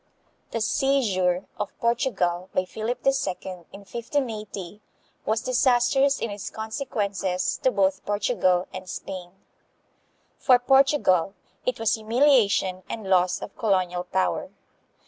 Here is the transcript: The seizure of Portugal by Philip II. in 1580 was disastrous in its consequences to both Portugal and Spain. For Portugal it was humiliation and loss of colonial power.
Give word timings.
The 0.49 0.61
seizure 0.61 1.45
of 1.59 1.77
Portugal 1.77 2.49
by 2.55 2.65
Philip 2.65 3.05
II. 3.05 3.11
in 3.71 3.81
1580 3.81 4.81
was 5.27 5.43
disastrous 5.43 6.19
in 6.19 6.31
its 6.31 6.49
consequences 6.49 7.59
to 7.61 7.69
both 7.69 8.03
Portugal 8.03 8.67
and 8.73 8.89
Spain. 8.89 9.31
For 10.39 10.57
Portugal 10.57 11.35
it 11.67 11.79
was 11.79 11.93
humiliation 11.93 12.81
and 12.89 13.07
loss 13.11 13.43
of 13.43 13.55
colonial 13.55 14.05
power. 14.05 14.49